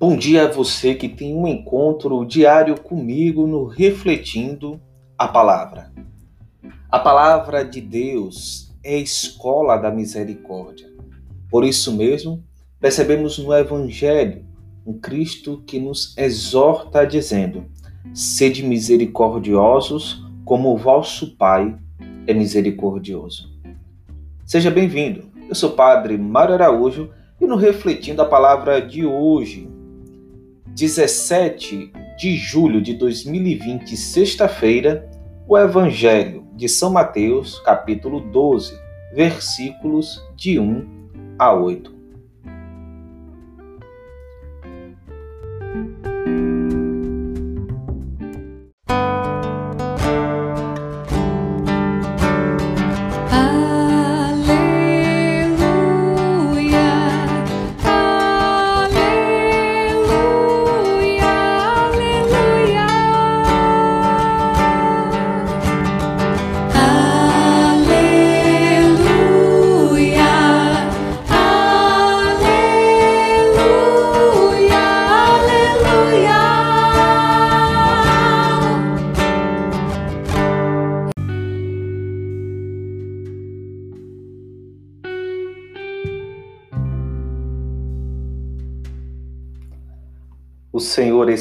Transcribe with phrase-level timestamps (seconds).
[0.00, 4.80] Bom dia a você que tem um encontro diário comigo no Refletindo
[5.18, 5.92] a Palavra.
[6.88, 10.86] A palavra de Deus é a escola da misericórdia.
[11.50, 12.44] Por isso mesmo,
[12.78, 14.46] percebemos no Evangelho
[14.86, 17.64] um Cristo que nos exorta dizendo:
[18.14, 21.76] Sede misericordiosos, como o vosso Pai
[22.24, 23.52] é misericordioso.
[24.46, 25.24] Seja bem-vindo.
[25.48, 29.68] Eu sou o Padre Mário Araújo e no Refletindo a Palavra de hoje,
[30.74, 35.08] 17 de julho de 2020, sexta-feira,
[35.46, 38.78] o Evangelho de São Mateus, capítulo 12,
[39.14, 41.97] versículos de 1 a 8.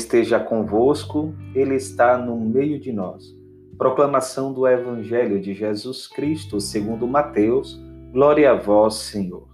[0.07, 3.35] Esteja convosco, Ele está no meio de nós.
[3.77, 7.77] Proclamação do Evangelho de Jesus Cristo, segundo Mateus.
[8.13, 9.49] Glória a vós, Senhor.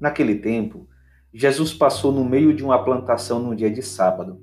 [0.00, 0.88] Naquele tempo,
[1.32, 4.40] Jesus passou no meio de uma plantação num dia de sábado.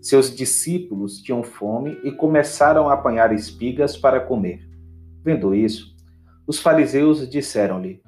[0.00, 4.60] Seus discípulos tinham fome e começaram a apanhar espigas para comer.
[5.24, 5.96] Vendo isso,
[6.46, 8.00] os fariseus disseram-lhe: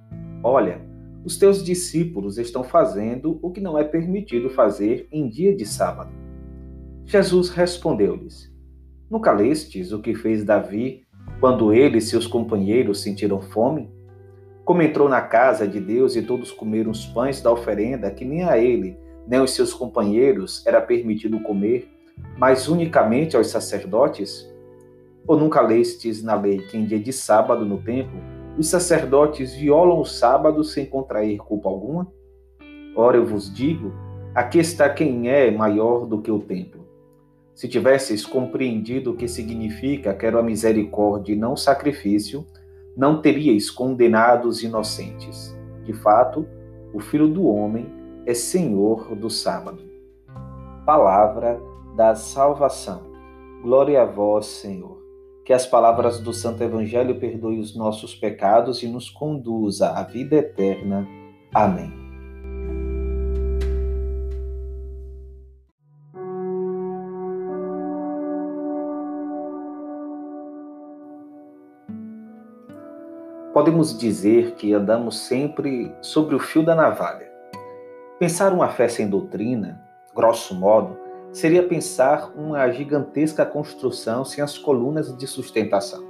[0.44, 0.80] Olha,
[1.24, 6.23] os teus discípulos estão fazendo o que não é permitido fazer em dia de sábado.
[7.06, 8.52] Jesus respondeu-lhes:
[9.10, 11.04] Nunca lestes o que fez Davi
[11.38, 13.92] quando ele e seus companheiros sentiram fome?
[14.64, 18.44] Como entrou na casa de Deus e todos comeram os pães da oferenda que nem
[18.44, 21.88] a ele, nem aos seus companheiros era permitido comer,
[22.38, 24.50] mas unicamente aos sacerdotes?
[25.26, 28.18] Ou nunca lestes na lei que em dia de sábado no templo
[28.58, 32.10] os sacerdotes violam o sábado sem contrair culpa alguma?
[32.96, 33.92] Ora, eu vos digo:
[34.34, 36.83] aqui está quem é maior do que o templo.
[37.54, 42.44] Se tivesseis compreendido o que significa quero a misericórdia e não sacrifício,
[42.96, 45.56] não teríeis condenado os inocentes.
[45.84, 46.46] De fato,
[46.92, 47.86] o Filho do Homem
[48.26, 49.82] é Senhor do sábado.
[50.84, 51.60] Palavra
[51.96, 53.02] da salvação.
[53.62, 55.02] Glória a vós, Senhor.
[55.44, 60.36] Que as palavras do Santo Evangelho perdoem os nossos pecados e nos conduza à vida
[60.36, 61.06] eterna.
[61.52, 62.03] Amém.
[73.64, 77.32] Podemos dizer que andamos sempre sobre o fio da navalha.
[78.18, 79.80] Pensar uma fé sem doutrina,
[80.14, 80.98] grosso modo,
[81.32, 86.04] seria pensar uma gigantesca construção sem as colunas de sustentação.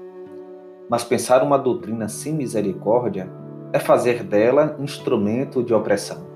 [0.91, 3.31] Mas pensar uma doutrina sem misericórdia
[3.72, 6.26] é fazer dela instrumento de opressão.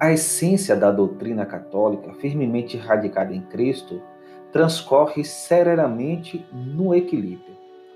[0.00, 4.02] A essência da doutrina católica, firmemente radicada em Cristo,
[4.50, 7.54] transcorre serenamente no equilíbrio.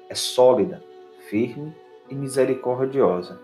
[0.09, 0.81] É sólida,
[1.29, 1.75] firme
[2.11, 3.41] e misericordiosa.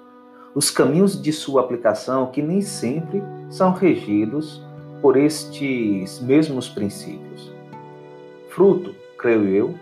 [0.55, 4.63] Os caminhos de sua aplicação, que nem sempre são regidos
[5.03, 7.53] por estes mesmos princípios.
[8.49, 9.75] Fruto, creio eu,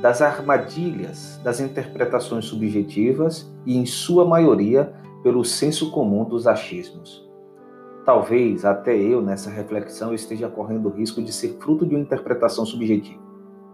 [0.00, 7.26] das armadilhas das interpretações subjetivas e, em sua maioria, pelo senso comum dos achismos.
[8.04, 12.64] Talvez até eu, nessa reflexão, esteja correndo o risco de ser fruto de uma interpretação
[12.64, 13.20] subjetiva.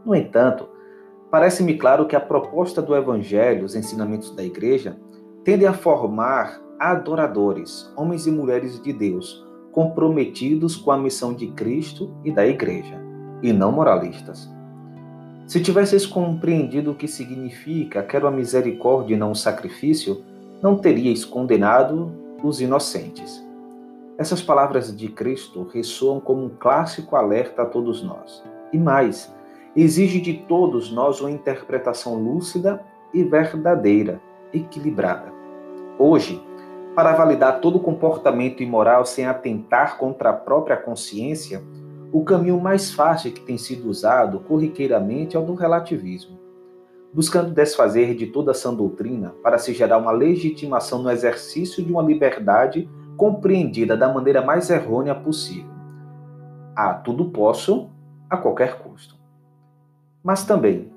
[0.05, 0.69] No entanto,
[1.35, 4.97] parece-me claro que a proposta do Evangelho, os ensinamentos da Igreja,
[5.43, 12.15] tendem a formar adoradores, homens e mulheres de Deus, comprometidos com a missão de Cristo
[12.25, 13.03] e da Igreja,
[13.43, 14.49] e não moralistas.
[15.49, 20.23] Se tivesses compreendido o que significa quero a misericórdia e não o sacrifício,
[20.63, 22.13] não teríeis condenado
[22.45, 23.45] os inocentes.
[24.17, 28.41] Essas palavras de Cristo ressoam como um clássico alerta a todos nós.
[28.73, 29.35] E mais,
[29.77, 32.81] exige de todos nós uma interpretação lúcida
[33.13, 34.21] e verdadeira,
[34.53, 35.33] equilibrada.
[35.99, 36.43] Hoje,
[36.95, 41.63] para validar todo comportamento imoral sem atentar contra a própria consciência,
[42.13, 46.39] o caminho mais fácil que tem sido usado corriqueiramente é o do relativismo,
[47.13, 51.91] buscando desfazer de toda a sã doutrina para se gerar uma legitimação no exercício de
[51.91, 55.73] uma liberdade compreendida da maneira mais errônea possível.
[56.77, 57.89] a tudo posso
[58.29, 59.24] a qualquer custo.
[60.25, 60.91] Mas também,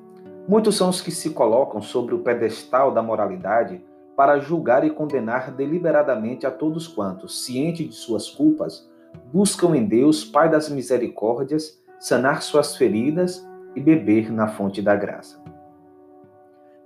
[0.47, 3.83] muitos são os que se colocam sobre o pedestal da moralidade
[4.15, 8.89] para julgar e condenar deliberadamente a todos quantos, cientes de suas culpas,
[9.33, 13.45] buscam em Deus, Pai das misericórdias, sanar suas feridas
[13.75, 15.44] e beber na fonte da graça.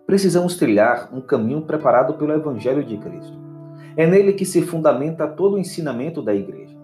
[0.08, 3.40] Precisamos trilhar um caminho preparado pelo Evangelho de Cristo.
[3.96, 6.76] É nele que se fundamenta todo o ensinamento da Igreja.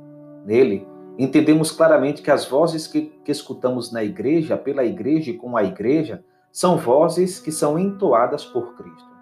[0.46, 0.88] Nele,
[1.18, 5.64] entendemos claramente que as vozes que, que escutamos na Igreja, pela Igreja e com a
[5.64, 9.18] Igreja, são vozes que são entoadas por Cristo.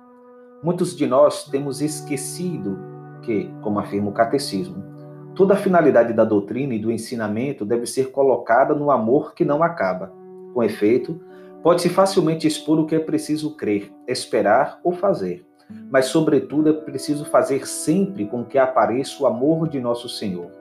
[0.64, 2.78] Muitos de nós temos esquecido
[3.22, 4.84] que, como afirma o Catecismo,
[5.36, 9.62] toda a finalidade da doutrina e do ensinamento deve ser colocada no amor que não
[9.62, 10.14] acaba.
[10.54, 11.20] Com efeito,
[11.66, 15.44] Pode-se facilmente expor o que é preciso crer, esperar ou fazer,
[15.90, 20.52] mas, sobretudo, é preciso fazer sempre com que apareça o amor de nosso Senhor,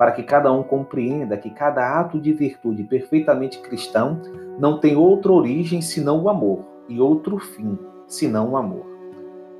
[0.00, 4.18] para que cada um compreenda que cada ato de virtude perfeitamente cristão
[4.58, 8.86] não tem outra origem senão o amor e outro fim senão o amor.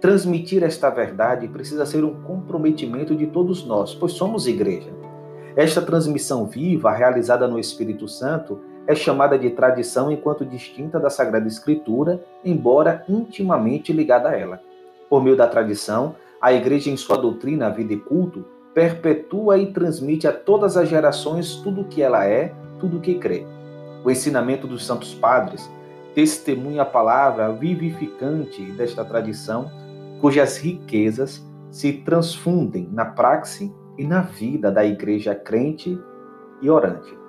[0.00, 4.90] Transmitir esta verdade precisa ser um comprometimento de todos nós, pois somos igreja.
[5.54, 11.46] Esta transmissão viva, realizada no Espírito Santo, é chamada de tradição enquanto distinta da Sagrada
[11.48, 14.58] Escritura, embora intimamente ligada a ela.
[15.06, 18.42] Por meio da tradição, a Igreja, em sua doutrina, vida e culto,
[18.80, 23.16] perpetua e transmite a todas as gerações tudo o que ela é, tudo o que
[23.16, 23.44] crê.
[24.02, 25.70] O ensinamento dos Santos Padres
[26.14, 29.70] testemunha a palavra vivificante desta tradição,
[30.18, 36.00] cujas riquezas se transfundem na praxe e na vida da Igreja crente
[36.62, 37.20] e orante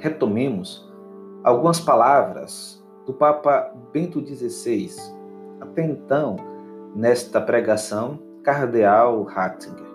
[0.00, 0.88] retomemos
[1.42, 4.90] algumas palavras do Papa Bento XVI,
[5.60, 6.36] até então,
[6.94, 9.86] nesta pregação, Cardeal Ratzinger.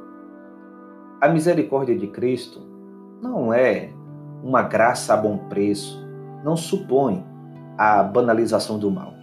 [1.21, 2.61] A misericórdia de Cristo
[3.21, 3.89] não é
[4.43, 6.05] uma graça a bom preço,
[6.43, 7.25] não supõe
[7.77, 9.13] a banalização do mal.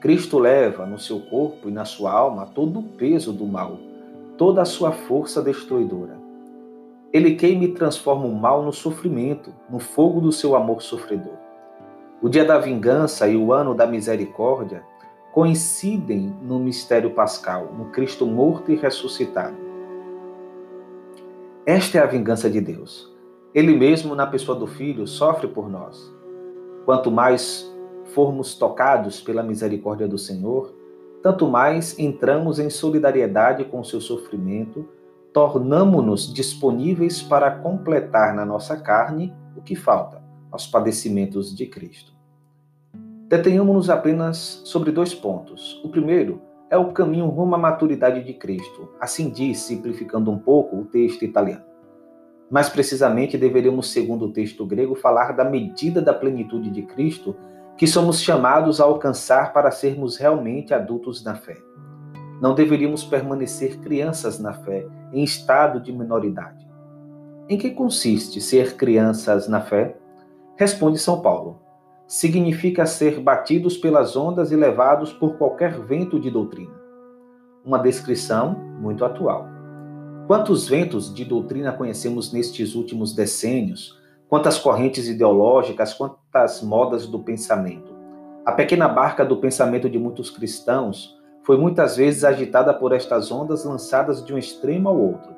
[0.00, 3.78] Cristo leva no seu corpo e na sua alma todo o peso do mal,
[4.36, 6.18] toda a sua força destruidora.
[7.12, 11.34] Ele queima e transforma o mal no sofrimento, no fogo do seu amor sofredor.
[12.20, 14.84] O dia da vingança e o ano da misericórdia
[15.36, 19.54] coincidem no mistério pascal, no Cristo morto e ressuscitado.
[21.66, 23.14] Esta é a vingança de Deus.
[23.54, 26.10] Ele mesmo, na pessoa do Filho, sofre por nós.
[26.86, 27.70] Quanto mais
[28.14, 30.74] formos tocados pela misericórdia do Senhor,
[31.22, 34.88] tanto mais entramos em solidariedade com o seu sofrimento
[35.34, 42.15] tornamo-nos disponíveis para completar na nossa carne o que falta aos padecimentos de Cristo.
[43.28, 45.82] Detenhamos-nos apenas sobre dois pontos.
[45.84, 46.40] O primeiro
[46.70, 48.88] é o caminho rumo à maturidade de Cristo.
[49.00, 51.64] Assim diz, simplificando um pouco, o texto italiano.
[52.48, 57.34] Mais precisamente, deveríamos, segundo o texto grego, falar da medida da plenitude de Cristo
[57.76, 61.56] que somos chamados a alcançar para sermos realmente adultos na fé.
[62.40, 66.64] Não deveríamos permanecer crianças na fé, em estado de minoridade.
[67.48, 69.96] Em que consiste ser crianças na fé?
[70.56, 71.65] Responde São Paulo.
[72.06, 76.74] Significa ser batidos pelas ondas e levados por qualquer vento de doutrina.
[77.64, 79.48] Uma descrição muito atual.
[80.28, 84.00] Quantos ventos de doutrina conhecemos nestes últimos decênios?
[84.28, 87.92] Quantas correntes ideológicas, quantas modas do pensamento?
[88.44, 93.64] A pequena barca do pensamento de muitos cristãos foi muitas vezes agitada por estas ondas
[93.64, 95.34] lançadas de um extremo ao outro,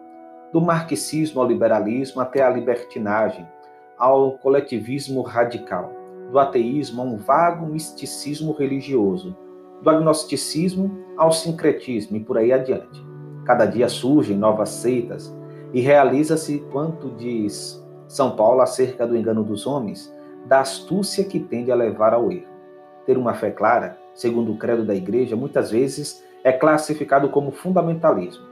[0.52, 3.46] do marxismo ao liberalismo até à libertinagem,
[3.98, 5.97] ao coletivismo radical,
[6.30, 9.36] do ateísmo a um vago misticismo religioso,
[9.82, 13.06] do agnosticismo ao sincretismo e por aí adiante.
[13.44, 15.34] Cada dia surgem novas seitas
[15.72, 20.12] e realiza-se quanto diz São Paulo acerca do engano dos homens,
[20.46, 22.46] da astúcia que tende a levar ao erro.
[23.06, 28.44] Ter uma fé clara segundo o credo da Igreja, muitas vezes é classificado como fundamentalismo,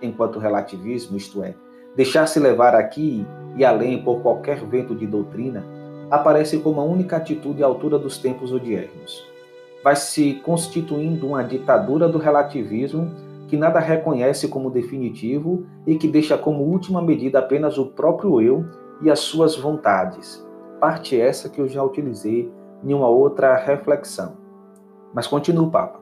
[0.00, 1.54] enquanto relativismo, isto é,
[1.96, 5.64] deixar-se levar aqui e além por qualquer vento de doutrina,
[6.10, 9.26] aparece como a única atitude à altura dos tempos odiernos.
[9.82, 13.10] Vai se constituindo uma ditadura do relativismo
[13.46, 18.64] que nada reconhece como definitivo e que deixa como última medida apenas o próprio eu
[19.00, 20.46] e as suas vontades.
[20.80, 22.52] Parte essa que eu já utilizei
[22.84, 24.36] em uma outra reflexão.
[25.14, 26.00] Mas continua o Papa.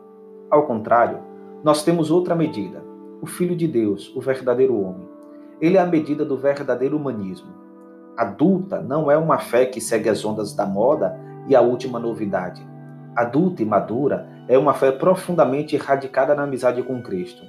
[0.51, 1.19] Ao contrário,
[1.63, 2.83] nós temos outra medida:
[3.23, 5.09] o Filho de Deus, o verdadeiro homem.
[5.61, 7.49] Ele é a medida do verdadeiro humanismo.
[8.17, 12.67] Adulta não é uma fé que segue as ondas da moda e a última novidade.
[13.15, 17.43] Adulta e madura é uma fé profundamente radicada na amizade com Cristo.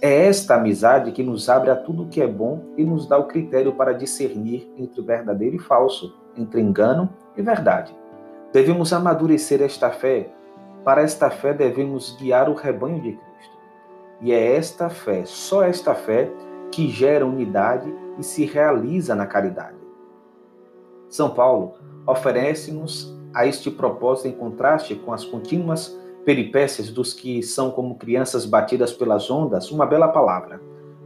[0.00, 3.28] É esta amizade que nos abre a tudo que é bom e nos dá o
[3.28, 7.94] critério para discernir entre verdadeiro e falso, entre engano e verdade.
[8.52, 10.28] Devemos amadurecer esta fé.
[10.84, 13.56] Para esta fé devemos guiar o rebanho de Cristo.
[14.20, 16.28] E é esta fé, só esta fé,
[16.72, 19.81] que gera unidade e se realiza na caridade.
[21.12, 21.74] São Paulo
[22.06, 28.46] oferece-nos a este propósito em contraste com as contínuas peripécias dos que são como crianças
[28.46, 30.58] batidas pelas ondas, uma bela palavra: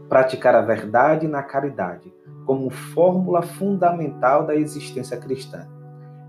[0.09, 5.67] praticar a verdade na caridade, como fórmula fundamental da existência cristã.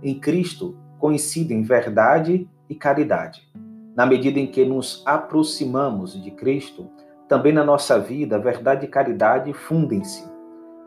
[0.01, 3.48] Em Cristo coincidem verdade e caridade.
[3.96, 6.89] Na medida em que nos aproximamos de Cristo,
[7.29, 10.27] também na nossa vida, verdade e caridade fundem-se.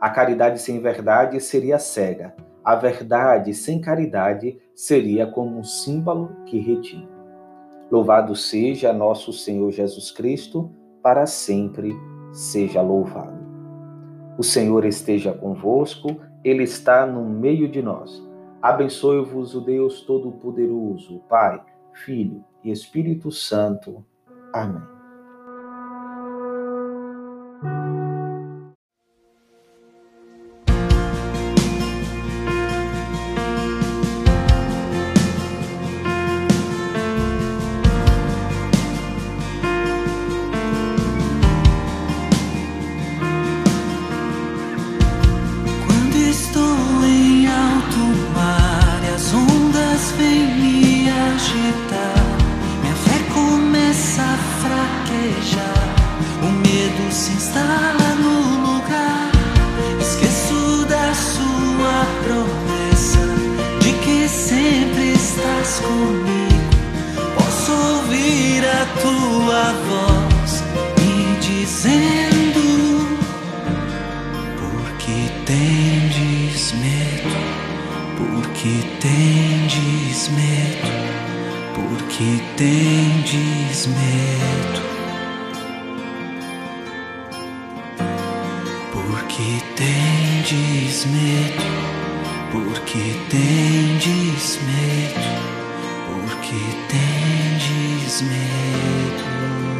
[0.01, 2.35] A caridade sem verdade seria cega.
[2.63, 7.09] A verdade sem caridade seria como um símbolo que retira.
[7.91, 11.93] Louvado seja nosso Senhor Jesus Cristo, para sempre
[12.31, 13.41] seja louvado.
[14.37, 18.23] O Senhor esteja convosco, Ele está no meio de nós.
[18.61, 21.61] Abençoe-vos o Deus Todo-Poderoso, Pai,
[21.93, 24.05] Filho e Espírito Santo.
[24.53, 25.00] Amém.
[81.91, 84.81] Porque tendes medo.
[88.93, 91.63] Porque tendes medo,
[92.51, 95.31] porque tendes medo,
[96.15, 99.70] porque tendes medo.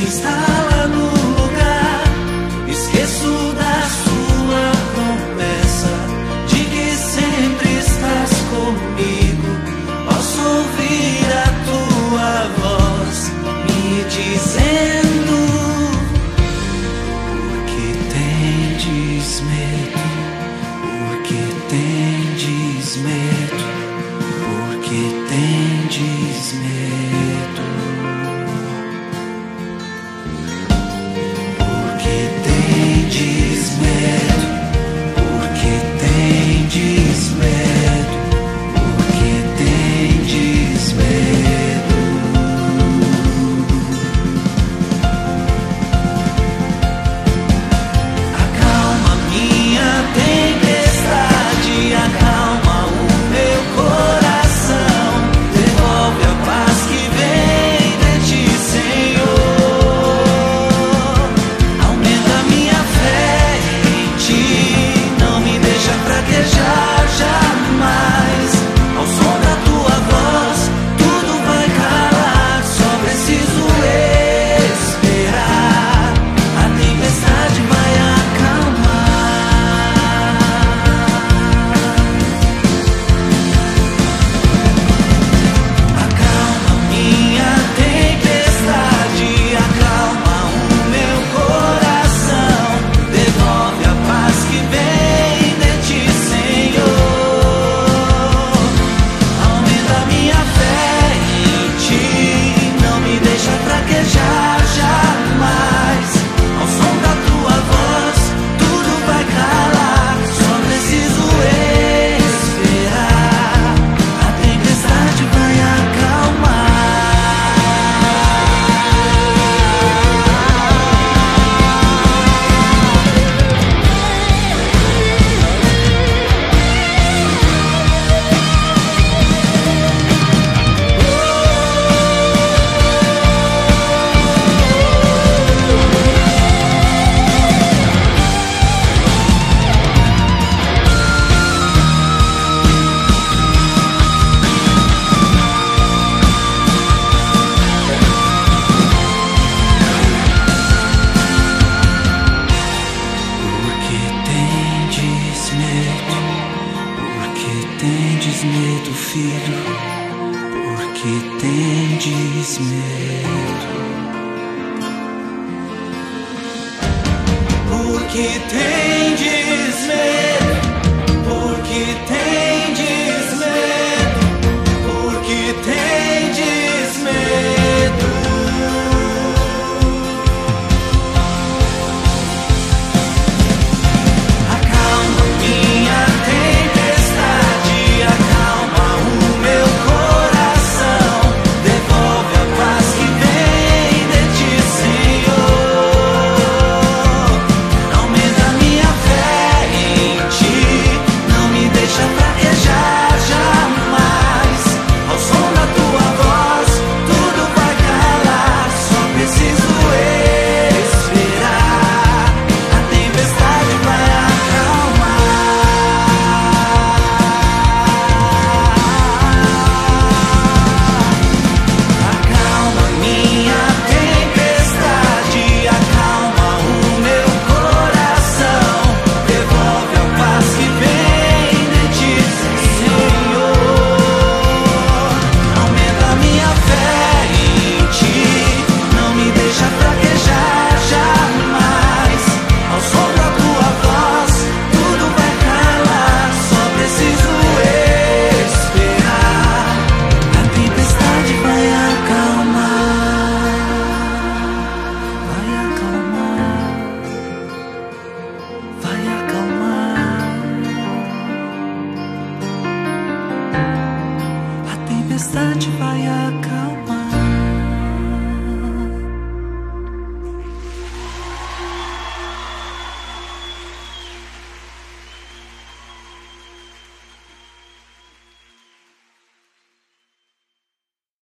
[0.00, 0.59] Medo